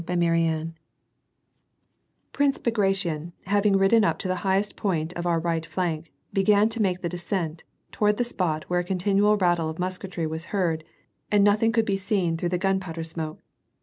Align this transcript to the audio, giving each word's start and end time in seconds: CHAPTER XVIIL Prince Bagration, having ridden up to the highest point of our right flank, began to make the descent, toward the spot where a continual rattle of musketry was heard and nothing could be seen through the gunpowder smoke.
CHAPTER 0.01 0.13
XVIIL 0.15 0.73
Prince 2.33 2.57
Bagration, 2.57 3.33
having 3.45 3.77
ridden 3.77 4.03
up 4.03 4.17
to 4.17 4.27
the 4.27 4.37
highest 4.41 4.75
point 4.75 5.13
of 5.13 5.27
our 5.27 5.39
right 5.39 5.63
flank, 5.63 6.11
began 6.33 6.69
to 6.69 6.81
make 6.81 7.01
the 7.01 7.07
descent, 7.07 7.63
toward 7.91 8.17
the 8.17 8.23
spot 8.23 8.63
where 8.63 8.79
a 8.79 8.83
continual 8.83 9.37
rattle 9.37 9.69
of 9.69 9.77
musketry 9.77 10.25
was 10.25 10.45
heard 10.45 10.83
and 11.31 11.43
nothing 11.43 11.71
could 11.71 11.85
be 11.85 11.97
seen 11.97 12.35
through 12.35 12.49
the 12.49 12.57
gunpowder 12.57 13.03
smoke. 13.03 13.43